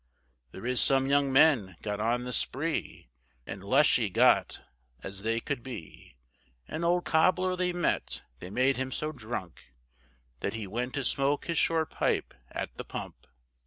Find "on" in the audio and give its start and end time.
1.99-2.23